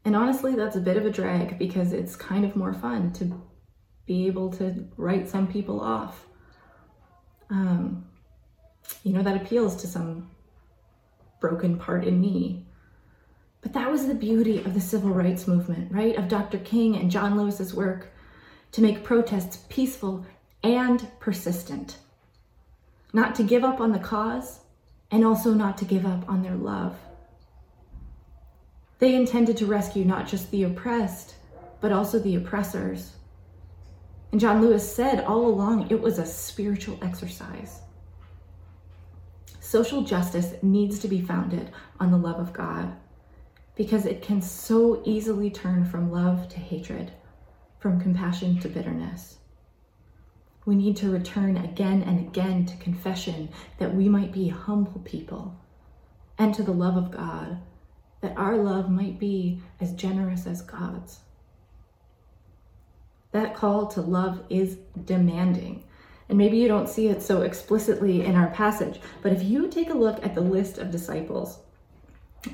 And 0.05 0.15
honestly, 0.15 0.55
that's 0.55 0.75
a 0.75 0.81
bit 0.81 0.97
of 0.97 1.05
a 1.05 1.11
drag 1.11 1.59
because 1.59 1.91
it's 1.91 2.15
kind 2.15 2.45
of 2.45 2.55
more 2.55 2.73
fun 2.73 3.11
to 3.13 3.41
be 4.05 4.25
able 4.27 4.51
to 4.53 4.87
write 4.95 5.29
some 5.29 5.47
people 5.47 5.81
off. 5.81 6.25
Um, 7.49 8.05
you 9.03 9.13
know, 9.13 9.21
that 9.21 9.35
appeals 9.35 9.75
to 9.77 9.87
some 9.87 10.31
broken 11.39 11.77
part 11.77 12.05
in 12.05 12.19
me. 12.19 12.66
But 13.61 13.73
that 13.73 13.91
was 13.91 14.07
the 14.07 14.13
beauty 14.13 14.59
of 14.59 14.73
the 14.73 14.81
civil 14.81 15.09
rights 15.09 15.47
movement, 15.47 15.91
right? 15.91 16.15
Of 16.15 16.27
Dr. 16.27 16.59
King 16.59 16.95
and 16.95 17.11
John 17.11 17.37
Lewis's 17.37 17.73
work 17.73 18.13
to 18.71 18.81
make 18.81 19.03
protests 19.03 19.65
peaceful 19.69 20.25
and 20.63 21.07
persistent. 21.19 21.97
Not 23.13 23.35
to 23.35 23.43
give 23.43 23.63
up 23.63 23.79
on 23.79 23.91
the 23.91 23.99
cause 23.99 24.59
and 25.09 25.25
also 25.25 25.53
not 25.53 25.77
to 25.79 25.85
give 25.85 26.05
up 26.05 26.27
on 26.29 26.43
their 26.43 26.55
love. 26.55 26.97
They 28.99 29.15
intended 29.15 29.57
to 29.57 29.65
rescue 29.65 30.03
not 30.03 30.27
just 30.27 30.51
the 30.51 30.63
oppressed, 30.63 31.35
but 31.81 31.91
also 31.91 32.19
the 32.19 32.35
oppressors. 32.35 33.13
And 34.31 34.41
John 34.41 34.61
Lewis 34.61 34.93
said 34.93 35.23
all 35.23 35.47
along 35.47 35.89
it 35.89 36.01
was 36.01 36.19
a 36.19 36.25
spiritual 36.25 36.99
exercise. 37.01 37.79
Social 39.59 40.01
justice 40.01 40.55
needs 40.61 40.99
to 40.99 41.07
be 41.07 41.21
founded 41.21 41.71
on 41.99 42.11
the 42.11 42.17
love 42.17 42.39
of 42.39 42.53
God 42.53 42.95
because 43.77 44.07
it 44.07 44.23
can 44.23 44.41
so 44.41 45.01
easily 45.05 45.51
turn 45.51 45.85
from 45.85 46.11
love 46.11 46.49
to 46.49 46.57
hatred, 46.57 47.11
from 47.79 48.01
compassion 48.01 48.59
to 48.59 48.67
bitterness. 48.67 49.37
We 50.65 50.75
need 50.75 50.97
to 50.97 51.11
return 51.11 51.55
again 51.55 52.01
and 52.01 52.19
again 52.19 52.65
to 52.65 52.75
confession 52.77 53.49
that 53.77 53.95
we 53.95 54.09
might 54.09 54.33
be 54.33 54.49
humble 54.49 54.99
people 55.05 55.55
and 56.39 56.53
to 56.55 56.63
the 56.63 56.73
love 56.73 56.97
of 56.97 57.11
God 57.11 57.59
that 58.21 58.35
our 58.35 58.57
love 58.57 58.89
might 58.89 59.19
be 59.19 59.61
as 59.79 59.93
generous 59.93 60.47
as 60.47 60.63
God's. 60.63 61.19
That 63.31 63.55
call 63.55 63.85
to 63.87 64.01
love 64.01 64.41
is 64.49 64.77
demanding. 65.05 65.83
And 66.29 66.37
maybe 66.37 66.57
you 66.57 66.67
don't 66.67 66.89
see 66.89 67.07
it 67.07 67.21
so 67.21 67.43
explicitly 67.43 68.25
in 68.25 68.35
our 68.35 68.49
passage, 68.49 68.99
but 69.21 69.31
if 69.31 69.43
you 69.43 69.67
take 69.69 69.91
a 69.91 69.97
look 69.97 70.25
at 70.25 70.33
the 70.33 70.41
list 70.41 70.79
of 70.79 70.91
disciples, 70.91 71.59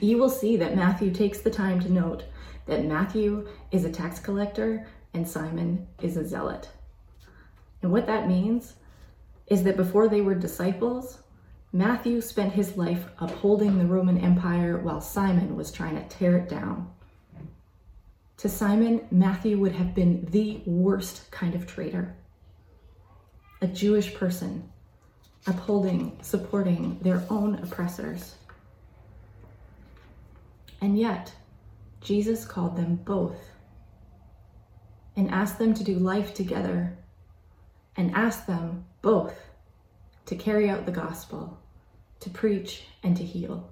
you 0.02 0.18
will 0.18 0.30
see 0.30 0.58
that 0.58 0.76
Matthew 0.76 1.12
takes 1.12 1.40
the 1.42 1.52
time 1.52 1.80
to 1.82 1.92
note 1.92 2.24
that 2.66 2.86
Matthew 2.86 3.48
is 3.72 3.86
a 3.86 3.92
tax 3.92 4.20
collector 4.20 4.88
and 5.14 5.28
Simon 5.28 5.88
is 6.02 6.18
a 6.18 6.26
zealot. 6.26 6.70
And 7.82 7.92
what 7.92 8.08
that 8.08 8.28
means 8.28 8.76
is 9.48 9.64
that 9.64 9.78
before 9.78 10.08
they 10.08 10.22
were 10.22 10.36
disciples, 10.36 11.20
Matthew 11.72 12.22
spent 12.22 12.54
his 12.54 12.78
life 12.78 13.06
upholding 13.20 13.78
the 13.78 13.86
Roman 13.86 14.18
Empire 14.18 14.78
while 14.78 15.02
Simon 15.02 15.56
was 15.56 15.72
trying 15.72 15.96
to 15.96 16.08
tear 16.08 16.38
it 16.38 16.48
down. 16.48 16.90
To 18.38 18.50
Simon, 18.50 19.08
Matthew 19.12 19.58
would 19.58 19.74
have 19.74 19.94
been 19.94 20.26
the 20.26 20.62
worst 20.66 21.30
kind 21.32 21.56
of 21.56 21.68
traitor. 21.68 22.16
A 23.62 23.68
Jewish 23.68 24.14
person 24.14 24.70
upholding, 25.48 26.18
supporting 26.22 27.00
their 27.02 27.24
own 27.30 27.56
oppressors. 27.56 28.36
And 30.84 31.00
yet, 31.00 31.34
Jesus 32.02 32.46
called 32.46 32.76
them 32.76 32.98
both 32.98 33.40
and 35.16 35.32
asked 35.32 35.58
them 35.58 35.74
to 35.74 35.84
do 35.84 35.96
life 35.96 36.34
together 36.36 36.98
and 37.96 38.14
asked 38.14 38.46
them 38.46 38.86
both 39.02 39.36
to 40.26 40.36
carry 40.36 40.70
out 40.70 40.86
the 40.86 40.92
gospel 40.92 41.58
to 42.24 42.30
preach, 42.30 42.86
and 43.04 43.18
to 43.18 43.24
heal. 43.24 43.70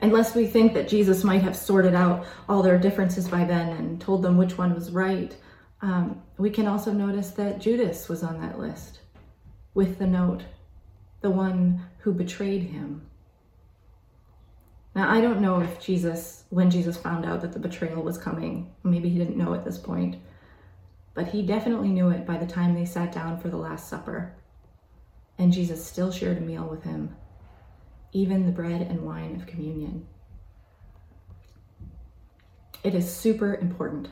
Unless 0.00 0.34
we 0.34 0.46
think 0.46 0.72
that 0.72 0.88
Jesus 0.88 1.22
might 1.22 1.42
have 1.42 1.54
sorted 1.54 1.94
out 1.94 2.26
all 2.48 2.62
their 2.62 2.78
differences 2.78 3.28
by 3.28 3.44
then 3.44 3.68
and 3.76 4.00
told 4.00 4.22
them 4.22 4.38
which 4.38 4.56
one 4.56 4.74
was 4.74 4.90
right, 4.90 5.36
um, 5.82 6.22
we 6.38 6.48
can 6.48 6.66
also 6.66 6.90
notice 6.90 7.30
that 7.32 7.60
Judas 7.60 8.08
was 8.08 8.22
on 8.22 8.40
that 8.40 8.58
list 8.58 9.00
with 9.74 9.98
the 9.98 10.06
note, 10.06 10.44
the 11.20 11.30
one 11.30 11.82
who 11.98 12.12
betrayed 12.12 12.62
him. 12.62 13.06
Now, 14.94 15.10
I 15.10 15.20
don't 15.20 15.40
know 15.40 15.60
if 15.60 15.80
Jesus, 15.80 16.44
when 16.50 16.70
Jesus 16.70 16.96
found 16.96 17.24
out 17.24 17.40
that 17.40 17.52
the 17.52 17.58
betrayal 17.58 18.02
was 18.02 18.18
coming, 18.18 18.72
maybe 18.84 19.08
he 19.08 19.18
didn't 19.18 19.38
know 19.38 19.54
at 19.54 19.64
this 19.64 19.78
point, 19.78 20.16
but 21.14 21.28
he 21.28 21.42
definitely 21.42 21.88
knew 21.88 22.10
it 22.10 22.26
by 22.26 22.36
the 22.36 22.46
time 22.46 22.74
they 22.74 22.84
sat 22.84 23.12
down 23.12 23.38
for 23.38 23.48
the 23.48 23.56
Last 23.56 23.88
Supper 23.88 24.34
and 25.38 25.52
Jesus 25.52 25.84
still 25.84 26.12
shared 26.12 26.38
a 26.38 26.42
meal 26.42 26.64
with 26.64 26.84
him, 26.84 27.16
even 28.12 28.46
the 28.46 28.52
bread 28.52 28.82
and 28.82 29.02
wine 29.02 29.34
of 29.34 29.46
communion. 29.46 30.06
It 32.84 32.94
is 32.94 33.08
super 33.12 33.54
important 33.54 34.08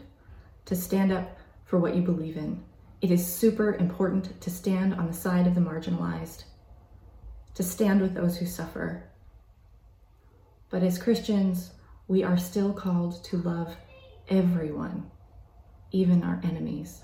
to 0.64 0.76
stand 0.76 1.12
up 1.12 1.38
for 1.64 1.78
what 1.78 1.94
you 1.94 2.02
believe 2.02 2.36
in. 2.36 2.62
It 3.00 3.10
is 3.10 3.26
super 3.26 3.74
important 3.74 4.40
to 4.40 4.50
stand 4.50 4.94
on 4.94 5.06
the 5.06 5.12
side 5.12 5.46
of 5.46 5.54
the 5.54 5.60
marginalized, 5.60 6.44
to 7.54 7.62
stand 7.62 8.00
with 8.00 8.14
those 8.14 8.38
who 8.38 8.46
suffer. 8.46 9.09
But 10.70 10.82
as 10.82 11.02
Christians, 11.02 11.72
we 12.08 12.22
are 12.22 12.36
still 12.36 12.72
called 12.72 13.22
to 13.24 13.38
love 13.38 13.76
everyone, 14.28 15.10
even 15.90 16.22
our 16.22 16.40
enemies. 16.44 17.02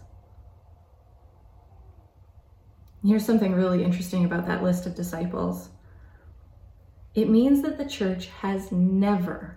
Here's 3.05 3.25
something 3.25 3.55
really 3.55 3.85
interesting 3.85 4.25
about 4.25 4.47
that 4.47 4.63
list 4.63 4.87
of 4.87 4.95
disciples. 4.95 5.69
It 7.15 7.29
means 7.29 7.63
that 7.63 7.79
the 7.79 7.89
church 7.89 8.27
has 8.41 8.73
never, 8.73 9.57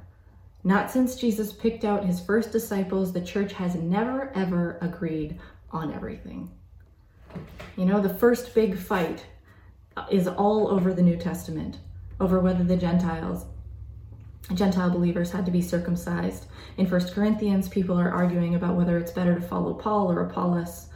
not 0.63 0.91
since 0.91 1.15
Jesus 1.15 1.51
picked 1.51 1.83
out 1.83 2.05
his 2.05 2.19
first 2.19 2.51
disciples, 2.51 3.11
the 3.11 3.21
church 3.21 3.53
has 3.53 3.75
never 3.75 4.31
ever 4.35 4.77
agreed 4.81 5.39
on 5.71 5.93
everything. 5.93 6.51
You 7.75 7.85
know, 7.85 8.01
the 8.01 8.09
first 8.09 8.53
big 8.53 8.77
fight 8.77 9.25
is 10.11 10.27
all 10.27 10.67
over 10.67 10.93
the 10.93 11.01
New 11.01 11.17
Testament 11.17 11.79
over 12.19 12.39
whether 12.39 12.63
the 12.63 12.77
Gentiles, 12.77 13.45
Gentile 14.53 14.89
believers 14.89 15.31
had 15.31 15.45
to 15.45 15.51
be 15.51 15.61
circumcised. 15.61 16.47
In 16.77 16.87
First 16.87 17.13
Corinthians, 17.13 17.69
people 17.69 17.99
are 17.99 18.11
arguing 18.11 18.55
about 18.55 18.75
whether 18.75 18.97
it's 18.97 19.11
better 19.11 19.35
to 19.35 19.41
follow 19.41 19.73
Paul 19.73 20.11
or 20.11 20.25
Apollos. 20.25 20.87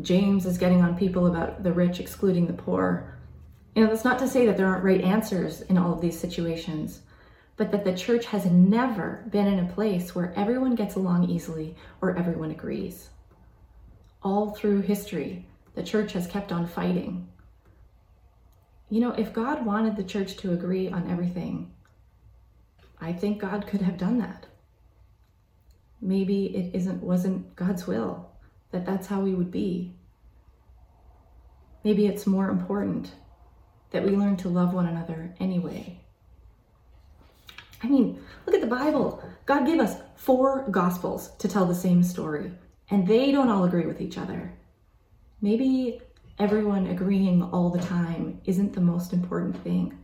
James 0.00 0.46
is 0.46 0.58
getting 0.58 0.80
on 0.80 0.96
people 0.96 1.26
about 1.26 1.62
the 1.62 1.72
rich 1.72 2.00
excluding 2.00 2.46
the 2.46 2.52
poor. 2.52 3.18
You 3.74 3.84
know, 3.84 3.90
that's 3.90 4.04
not 4.04 4.18
to 4.20 4.28
say 4.28 4.46
that 4.46 4.56
there 4.56 4.66
aren't 4.66 4.84
right 4.84 5.00
answers 5.00 5.60
in 5.62 5.76
all 5.76 5.92
of 5.92 6.00
these 6.00 6.18
situations, 6.18 7.02
but 7.56 7.70
that 7.72 7.84
the 7.84 7.94
church 7.94 8.26
has 8.26 8.46
never 8.46 9.24
been 9.30 9.46
in 9.46 9.58
a 9.58 9.72
place 9.72 10.14
where 10.14 10.32
everyone 10.36 10.74
gets 10.74 10.94
along 10.94 11.28
easily 11.28 11.76
or 12.00 12.16
everyone 12.16 12.50
agrees. 12.50 13.10
All 14.22 14.50
through 14.50 14.80
history, 14.82 15.46
the 15.74 15.82
church 15.82 16.12
has 16.12 16.26
kept 16.26 16.52
on 16.52 16.66
fighting. 16.66 17.28
You 18.88 19.00
know, 19.00 19.12
if 19.12 19.32
God 19.32 19.66
wanted 19.66 19.96
the 19.96 20.04
church 20.04 20.36
to 20.38 20.52
agree 20.52 20.88
on 20.88 21.10
everything, 21.10 21.70
I 23.00 23.12
think 23.12 23.40
God 23.40 23.66
could 23.66 23.82
have 23.82 23.96
done 23.96 24.18
that. 24.18 24.46
Maybe 26.00 26.46
it 26.56 26.74
isn't 26.74 27.02
wasn't 27.02 27.56
God's 27.56 27.86
will 27.86 28.30
that 28.70 28.84
that's 28.84 29.06
how 29.06 29.20
we 29.20 29.34
would 29.34 29.50
be. 29.50 29.94
Maybe 31.84 32.06
it's 32.06 32.26
more 32.26 32.50
important 32.50 33.12
that 33.90 34.04
we 34.04 34.10
learn 34.10 34.36
to 34.38 34.48
love 34.48 34.74
one 34.74 34.86
another 34.86 35.34
anyway. 35.40 36.00
I 37.82 37.88
mean, 37.88 38.22
look 38.44 38.54
at 38.54 38.60
the 38.60 38.66
Bible. 38.66 39.22
God 39.46 39.64
gave 39.66 39.80
us 39.80 39.96
four 40.16 40.66
gospels 40.70 41.30
to 41.38 41.48
tell 41.48 41.64
the 41.64 41.74
same 41.74 42.02
story, 42.02 42.52
and 42.90 43.06
they 43.06 43.32
don't 43.32 43.48
all 43.48 43.64
agree 43.64 43.86
with 43.86 44.00
each 44.00 44.18
other. 44.18 44.52
Maybe 45.40 46.00
everyone 46.38 46.88
agreeing 46.88 47.42
all 47.42 47.70
the 47.70 47.78
time 47.78 48.40
isn't 48.44 48.72
the 48.72 48.80
most 48.80 49.12
important 49.12 49.62
thing. 49.62 49.97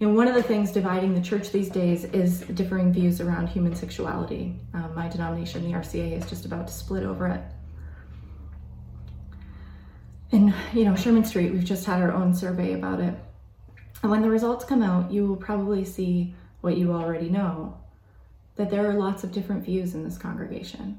You 0.00 0.08
know, 0.08 0.14
one 0.14 0.28
of 0.28 0.34
the 0.34 0.42
things 0.42 0.72
dividing 0.72 1.12
the 1.12 1.20
church 1.20 1.52
these 1.52 1.68
days 1.68 2.04
is 2.04 2.40
differing 2.40 2.90
views 2.90 3.20
around 3.20 3.48
human 3.48 3.76
sexuality. 3.76 4.56
Um, 4.72 4.94
my 4.94 5.08
denomination, 5.08 5.62
the 5.62 5.76
RCA, 5.76 6.16
is 6.16 6.26
just 6.26 6.46
about 6.46 6.68
to 6.68 6.72
split 6.72 7.02
over 7.02 7.26
it. 7.28 7.42
In 10.30 10.54
you 10.72 10.86
know 10.86 10.96
Sherman 10.96 11.24
Street, 11.24 11.52
we've 11.52 11.64
just 11.64 11.84
had 11.84 12.00
our 12.00 12.14
own 12.14 12.32
survey 12.32 12.72
about 12.72 13.00
it, 13.00 13.14
and 14.00 14.10
when 14.10 14.22
the 14.22 14.30
results 14.30 14.64
come 14.64 14.82
out, 14.82 15.12
you 15.12 15.26
will 15.26 15.36
probably 15.36 15.84
see 15.84 16.34
what 16.62 16.78
you 16.78 16.94
already 16.94 17.28
know: 17.28 17.76
that 18.56 18.70
there 18.70 18.88
are 18.88 18.94
lots 18.94 19.22
of 19.22 19.32
different 19.32 19.66
views 19.66 19.94
in 19.94 20.02
this 20.02 20.16
congregation. 20.16 20.98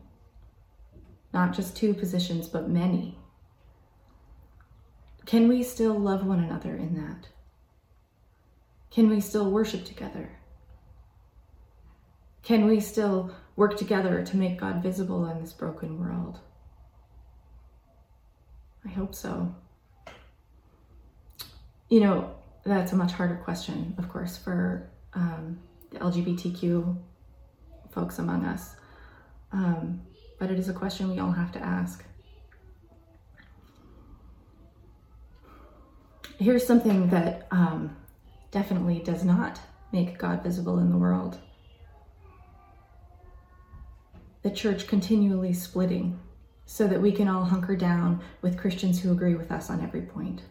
Not 1.33 1.53
just 1.53 1.75
two 1.75 1.95
positions, 1.95 2.47
but 2.47 2.69
many. 2.69 3.17
Can 5.25 5.47
we 5.47 5.63
still 5.63 5.97
love 5.97 6.23
one 6.23 6.43
another 6.43 6.75
in 6.75 6.93
that? 6.95 7.29
Can 8.91 9.09
we 9.09 9.21
still 9.21 9.49
worship 9.49 9.85
together? 9.85 10.37
Can 12.43 12.65
we 12.65 12.79
still 12.81 13.33
work 13.55 13.77
together 13.77 14.23
to 14.25 14.37
make 14.37 14.59
God 14.59 14.83
visible 14.83 15.25
in 15.27 15.39
this 15.39 15.53
broken 15.53 15.99
world? 15.99 16.39
I 18.85 18.89
hope 18.89 19.15
so. 19.15 19.55
You 21.89 22.01
know, 22.01 22.35
that's 22.65 22.91
a 22.91 22.95
much 22.95 23.13
harder 23.13 23.35
question, 23.35 23.95
of 23.97 24.09
course, 24.09 24.37
for 24.37 24.89
um, 25.13 25.59
the 25.91 25.99
LGBTQ 25.99 26.97
folks 27.91 28.19
among 28.19 28.45
us. 28.45 28.75
Um, 29.51 30.01
but 30.39 30.49
it 30.49 30.57
is 30.57 30.69
a 30.69 30.73
question 30.73 31.09
we 31.09 31.19
all 31.19 31.31
have 31.31 31.51
to 31.53 31.59
ask. 31.59 32.03
Here's 36.39 36.65
something 36.65 37.09
that 37.09 37.47
um, 37.51 37.95
definitely 38.51 38.99
does 38.99 39.23
not 39.23 39.59
make 39.91 40.17
God 40.17 40.43
visible 40.43 40.79
in 40.79 40.89
the 40.89 40.97
world. 40.97 41.39
The 44.43 44.51
church 44.51 44.87
continually 44.87 45.53
splitting 45.53 46.19
so 46.65 46.87
that 46.87 47.01
we 47.01 47.11
can 47.11 47.27
all 47.27 47.45
hunker 47.45 47.75
down 47.75 48.21
with 48.41 48.57
Christians 48.57 49.01
who 49.01 49.11
agree 49.11 49.35
with 49.35 49.51
us 49.51 49.69
on 49.69 49.81
every 49.81 50.01
point. 50.01 50.41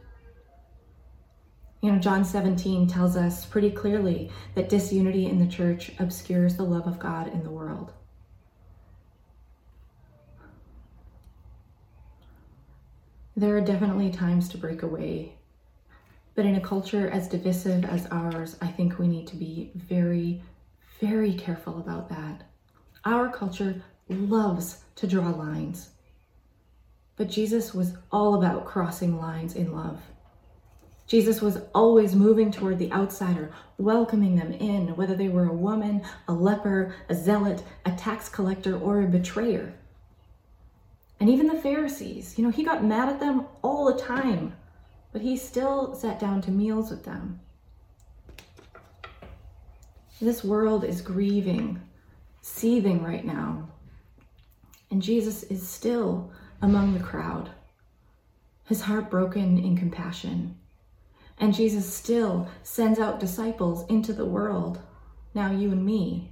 You 1.83 1.93
know, 1.93 1.99
John 1.99 2.25
17 2.25 2.89
tells 2.89 3.17
us 3.17 3.47
pretty 3.47 3.71
clearly 3.71 4.31
that 4.55 4.69
disunity 4.69 5.27
in 5.27 5.39
the 5.39 5.51
church 5.51 5.93
obscures 5.99 6.57
the 6.57 6.63
love 6.63 6.87
of 6.87 6.99
God 6.99 7.29
in 7.29 7.43
the 7.43 7.51
world. 7.51 7.93
There 13.35 13.57
are 13.57 13.63
definitely 13.63 14.11
times 14.11 14.49
to 14.51 14.59
break 14.59 14.83
away 14.83 15.40
but 16.41 16.47
in 16.47 16.57
a 16.57 16.61
culture 16.63 17.11
as 17.11 17.29
divisive 17.29 17.85
as 17.85 18.07
ours, 18.11 18.57
I 18.63 18.69
think 18.69 18.99
we 18.99 19.09
need 19.09 19.27
to 19.27 19.37
be 19.37 19.73
very, 19.75 20.41
very 20.99 21.35
careful 21.35 21.79
about 21.81 22.09
that. 22.09 22.45
Our 23.05 23.29
culture 23.29 23.83
loves 24.09 24.83
to 24.97 25.07
draw 25.07 25.29
lines. 25.29 25.91
But 27.17 27.29
Jesus 27.29 27.75
was 27.75 27.93
all 28.11 28.37
about 28.37 28.65
crossing 28.65 29.19
lines 29.19 29.55
in 29.55 29.75
love. 29.75 30.01
Jesus 31.07 31.43
was 31.43 31.59
always 31.75 32.15
moving 32.15 32.51
toward 32.51 32.79
the 32.79 32.91
outsider, 32.91 33.53
welcoming 33.77 34.37
them 34.37 34.53
in, 34.53 34.97
whether 34.97 35.15
they 35.15 35.29
were 35.29 35.51
a 35.51 35.53
woman, 35.53 36.01
a 36.27 36.33
leper, 36.33 36.95
a 37.11 37.15
zealot, 37.15 37.63
a 37.85 37.93
tax 37.93 38.31
collector, 38.31 38.79
or 38.79 39.03
a 39.03 39.07
betrayer. 39.07 39.75
And 41.21 41.29
even 41.29 41.49
the 41.49 41.61
Pharisees, 41.61 42.39
you 42.39 42.45
know, 42.47 42.51
he 42.51 42.65
got 42.65 42.83
mad 42.83 43.11
at 43.11 43.21
them 43.21 43.45
all 43.61 43.93
the 43.93 44.01
time 44.01 44.55
but 45.13 45.23
he 45.23 45.37
still 45.37 45.95
sat 45.95 46.21
down 46.21 46.41
to 46.43 46.51
meals 46.51 46.91
with 46.91 47.05
them. 47.05 47.41
This 50.21 50.45
world 50.45 50.85
is 50.85 51.01
grieving, 51.01 51.81
seething 52.43 53.03
right 53.03 53.25
now. 53.25 53.69
And 54.91 55.03
Jesus 55.03 55.45
is 55.45 55.67
still 55.67 56.31
among 56.63 56.95
the 56.95 57.05
crowd, 57.05 57.51
his 58.67 58.83
heart 58.83 59.11
broken 59.11 59.59
in 59.59 59.77
compassion. 59.77 60.57
And 61.39 61.55
Jesus 61.55 61.93
still 61.93 62.49
sends 62.63 62.99
out 62.99 63.19
disciples 63.19 63.87
into 63.89 64.13
the 64.13 64.27
world, 64.27 64.79
now 65.35 65.51
you 65.51 65.73
and 65.73 65.85
me, 65.85 66.31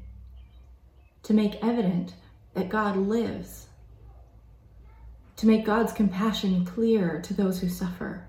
to 1.23 1.33
make 1.33 1.65
evident 1.65 2.15
that 2.53 2.69
God 2.69 2.97
lives, 2.97 3.69
to 5.37 5.47
make 5.47 5.65
God's 5.65 5.93
compassion 5.93 6.67
clear 6.67 7.23
to 7.23 7.33
those 7.33 7.61
who 7.61 7.69
suffer 7.69 8.29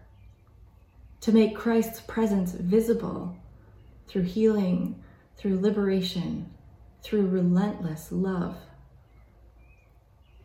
to 1.21 1.31
make 1.31 1.55
Christ's 1.55 2.01
presence 2.01 2.53
visible 2.53 3.35
through 4.07 4.23
healing, 4.23 5.03
through 5.37 5.59
liberation, 5.59 6.49
through 7.03 7.27
relentless 7.27 8.11
love. 8.11 8.55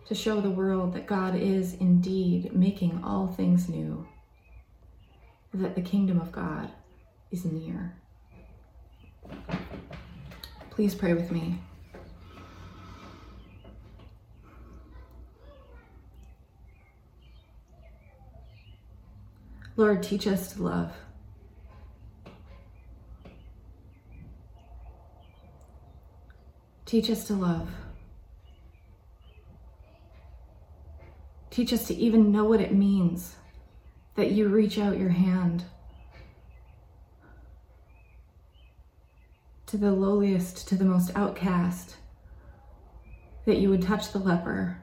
To 0.07 0.15
show 0.15 0.41
the 0.41 0.51
world 0.51 0.93
that 0.95 1.07
God 1.07 1.35
is 1.35 1.75
indeed 1.75 2.55
making 2.55 3.03
all 3.03 3.29
things 3.29 3.69
new, 3.69 4.07
that 5.55 5.75
the 5.75 5.81
kingdom 5.81 6.21
of 6.21 6.31
God 6.31 6.71
is 7.31 7.45
near. 7.45 7.97
Please 10.71 10.95
pray 10.95 11.15
with 11.15 11.31
me. 11.31 11.59
Lord, 19.77 20.05
teach 20.05 20.27
us 20.29 20.53
to 20.53 20.63
love. 20.63 20.93
Teach 26.87 27.11
us 27.11 27.27
to 27.27 27.35
love. 27.35 27.69
Teach 31.51 31.73
us 31.73 31.89
to 31.89 31.95
even 31.95 32.31
know 32.31 32.45
what 32.45 32.61
it 32.61 32.73
means 32.73 33.35
that 34.15 34.31
you 34.31 34.49
reach 34.49 34.79
out 34.79 34.99
your 34.99 35.09
hand 35.09 35.65
to 39.67 39.77
the 39.77 39.91
lowliest, 39.91 40.69
to 40.69 40.77
the 40.77 40.85
most 40.85 41.11
outcast, 41.17 41.97
that 43.45 43.57
you 43.57 43.71
would 43.71 43.83
touch 43.83 44.13
the 44.13 44.19
leper, 44.21 44.79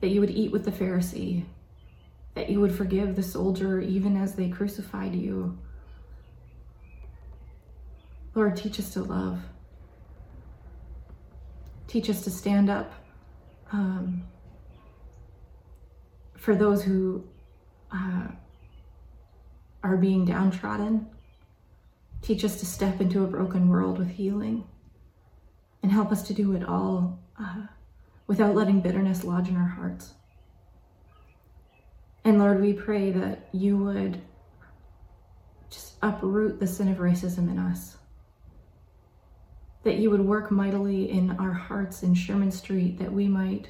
that 0.00 0.08
you 0.08 0.20
would 0.20 0.30
eat 0.30 0.52
with 0.52 0.66
the 0.66 0.70
Pharisee 0.70 1.46
that 2.34 2.48
you 2.48 2.60
would 2.60 2.74
forgive 2.74 3.16
the 3.16 3.22
soldier 3.22 3.80
even 3.80 4.16
as 4.16 4.34
they 4.34 4.48
crucified 4.48 5.14
you. 5.14 5.58
Lord, 8.34 8.56
teach 8.56 8.78
us 8.78 8.92
to 8.94 9.02
love. 9.02 9.40
Teach 11.88 12.08
us 12.08 12.22
to 12.22 12.30
stand 12.30 12.70
up 12.70 12.92
um, 13.72 14.22
for 16.36 16.54
those 16.54 16.84
who 16.84 17.24
uh, 17.92 18.28
are 19.82 19.96
being 19.96 20.24
downtrodden. 20.24 21.06
Teach 22.22 22.44
us 22.44 22.60
to 22.60 22.66
step 22.66 23.00
into 23.00 23.24
a 23.24 23.26
broken 23.26 23.68
world 23.68 23.98
with 23.98 24.10
healing 24.10 24.64
and 25.82 25.90
help 25.90 26.12
us 26.12 26.22
to 26.28 26.34
do 26.34 26.54
it 26.54 26.64
all 26.64 27.18
uh, 27.40 27.66
without 28.26 28.54
letting 28.54 28.80
bitterness 28.80 29.24
lodge 29.24 29.48
in 29.48 29.56
our 29.56 29.68
hearts. 29.68 30.14
And 32.24 32.38
Lord, 32.38 32.60
we 32.60 32.72
pray 32.72 33.10
that 33.12 33.48
you 33.52 33.78
would 33.78 34.20
just 35.70 35.94
uproot 36.02 36.60
the 36.60 36.66
sin 36.66 36.88
of 36.88 36.98
racism 36.98 37.50
in 37.50 37.58
us. 37.58 37.96
That 39.84 39.96
you 39.96 40.10
would 40.10 40.20
work 40.20 40.50
mightily 40.50 41.10
in 41.10 41.30
our 41.38 41.52
hearts 41.52 42.02
in 42.02 42.14
Sherman 42.14 42.50
Street, 42.50 42.98
that 42.98 43.10
we 43.10 43.26
might 43.26 43.68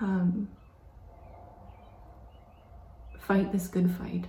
um, 0.00 0.48
fight 3.18 3.50
this 3.50 3.66
good 3.68 3.90
fight. 3.90 4.26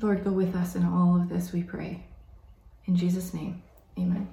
Lord, 0.00 0.24
go 0.24 0.32
with 0.32 0.54
us 0.56 0.74
in 0.74 0.84
all 0.84 1.16
of 1.16 1.28
this, 1.28 1.52
we 1.52 1.62
pray. 1.62 2.04
In 2.86 2.96
Jesus' 2.96 3.32
name, 3.32 3.62
amen. 3.98 4.28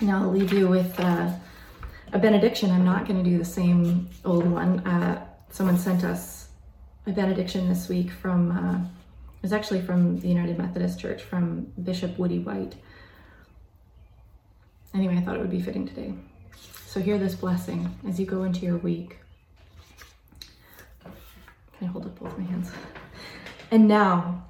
Now 0.00 0.22
I'll 0.22 0.30
leave 0.30 0.52
you 0.52 0.66
with 0.66 0.98
uh, 0.98 1.30
a 2.14 2.18
benediction. 2.18 2.70
I'm 2.70 2.84
not 2.84 3.06
going 3.06 3.22
to 3.22 3.28
do 3.28 3.36
the 3.38 3.44
same 3.44 4.08
old 4.24 4.46
one. 4.46 4.78
Uh, 4.86 5.26
someone 5.50 5.76
sent 5.76 6.04
us 6.04 6.48
a 7.06 7.10
benediction 7.10 7.68
this 7.68 7.88
week 7.88 8.10
from, 8.10 8.52
uh, 8.52 8.76
it 8.78 9.42
was 9.42 9.52
actually 9.52 9.82
from 9.82 10.20
the 10.20 10.28
United 10.28 10.56
Methodist 10.56 10.98
Church, 11.00 11.22
from 11.22 11.72
Bishop 11.82 12.16
Woodie 12.16 12.38
White. 12.38 12.76
Anyway, 14.94 15.16
I 15.16 15.20
thought 15.22 15.34
it 15.34 15.40
would 15.40 15.50
be 15.50 15.60
fitting 15.60 15.88
today. 15.88 16.14
So 16.86 17.00
hear 17.00 17.18
this 17.18 17.34
blessing 17.34 17.92
as 18.08 18.20
you 18.20 18.26
go 18.26 18.44
into 18.44 18.64
your 18.64 18.76
week. 18.76 19.18
Can 21.02 21.88
I 21.88 21.90
hold 21.90 22.06
up 22.06 22.16
both 22.20 22.38
my 22.38 22.44
hands? 22.44 22.70
And 23.72 23.88
now, 23.88 24.46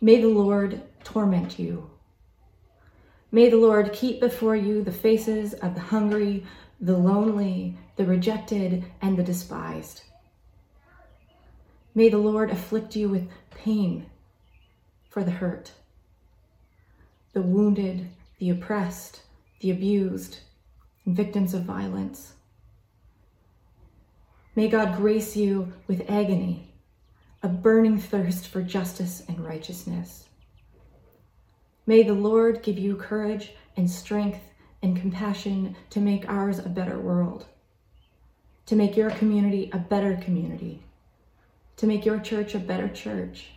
may 0.00 0.20
the 0.20 0.28
Lord 0.28 0.80
torment 1.02 1.58
you. 1.58 1.90
May 3.32 3.50
the 3.50 3.56
Lord 3.56 3.92
keep 3.92 4.20
before 4.20 4.54
you 4.54 4.82
the 4.82 4.92
faces 4.92 5.54
of 5.54 5.74
the 5.74 5.80
hungry, 5.80 6.46
the 6.80 6.96
lonely, 6.96 7.76
the 7.96 8.04
rejected, 8.04 8.84
and 9.02 9.16
the 9.16 9.22
despised. 9.22 10.02
May 11.94 12.08
the 12.08 12.18
Lord 12.18 12.50
afflict 12.50 12.94
you 12.94 13.08
with 13.08 13.28
pain 13.50 14.06
for 15.10 15.24
the 15.24 15.32
hurt, 15.32 15.72
the 17.32 17.42
wounded, 17.42 18.08
the 18.38 18.50
oppressed, 18.50 19.22
the 19.60 19.70
abused, 19.70 20.38
and 21.04 21.16
victims 21.16 21.54
of 21.54 21.62
violence. 21.62 22.34
May 24.54 24.68
God 24.68 24.96
grace 24.96 25.36
you 25.36 25.72
with 25.86 26.08
agony 26.08 26.68
a 27.42 27.48
burning 27.48 27.98
thirst 27.98 28.48
for 28.48 28.62
justice 28.62 29.22
and 29.28 29.44
righteousness. 29.44 30.24
May 31.86 32.02
the 32.02 32.14
Lord 32.14 32.62
give 32.62 32.78
you 32.78 32.96
courage 32.96 33.52
and 33.76 33.88
strength 33.88 34.40
and 34.82 34.96
compassion 34.96 35.76
to 35.90 36.00
make 36.00 36.28
ours 36.28 36.58
a 36.58 36.68
better 36.68 36.98
world, 36.98 37.46
to 38.66 38.76
make 38.76 38.96
your 38.96 39.10
community 39.10 39.70
a 39.72 39.78
better 39.78 40.16
community, 40.16 40.82
to 41.76 41.86
make 41.86 42.04
your 42.04 42.20
church 42.20 42.54
a 42.54 42.58
better 42.58 42.88
church. 42.88 43.48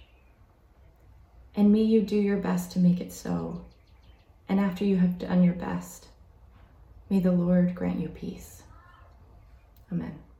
And 1.55 1.71
may 1.71 1.81
you 1.81 2.01
do 2.01 2.15
your 2.15 2.37
best 2.37 2.71
to 2.71 2.79
make 2.79 3.01
it 3.01 3.11
so. 3.11 3.65
And 4.47 4.59
after 4.59 4.85
you 4.85 4.97
have 4.97 5.19
done 5.19 5.43
your 5.43 5.53
best, 5.53 6.07
may 7.09 7.19
the 7.19 7.31
Lord 7.31 7.75
grant 7.75 7.99
you 7.99 8.09
peace. 8.09 8.63
Amen. 9.91 10.30